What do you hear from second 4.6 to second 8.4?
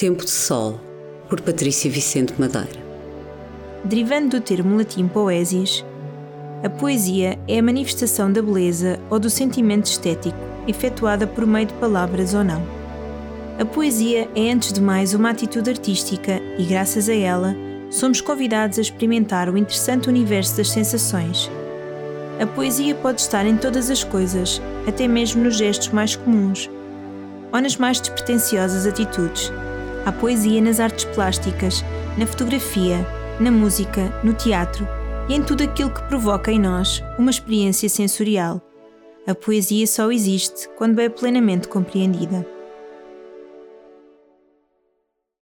latim poesias, a poesia é a manifestação da